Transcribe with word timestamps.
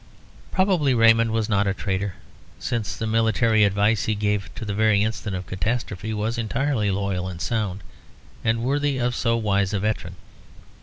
Probably 0.49 0.95
Raymond 0.95 1.29
was 1.29 1.47
not 1.47 1.67
a 1.67 1.75
traitor, 1.75 2.15
since 2.57 2.95
the 2.97 3.05
military 3.05 3.63
advice 3.63 4.05
he 4.05 4.15
gave 4.15 4.47
up 4.47 4.55
to 4.55 4.65
the 4.65 4.73
very 4.73 5.03
instant 5.03 5.35
of 5.35 5.45
catastrophe 5.45 6.11
was 6.11 6.39
entirely 6.39 6.89
loyal 6.89 7.27
and 7.27 7.39
sound, 7.39 7.83
and 8.43 8.63
worthy 8.63 8.97
of 8.97 9.13
so 9.13 9.37
wise 9.37 9.73
a 9.73 9.79
veteran. 9.79 10.15